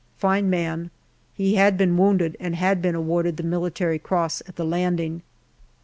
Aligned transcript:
Fine 0.17 0.49
man; 0.49 0.89
he 1.35 1.57
had 1.57 1.77
been 1.77 1.95
wounded, 1.95 2.35
and 2.39 2.55
had 2.55 2.81
been 2.81 2.95
awarded 2.95 3.37
the 3.37 3.43
Military 3.43 3.99
Cross, 3.99 4.41
at 4.47 4.55
the 4.55 4.65
landing. 4.65 5.21